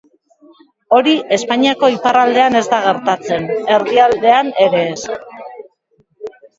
[0.97, 5.19] Hori Espainiako iparraldean ez da gertatzen, erdialdean ere ez.